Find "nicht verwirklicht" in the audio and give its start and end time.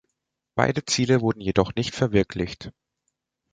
1.75-2.71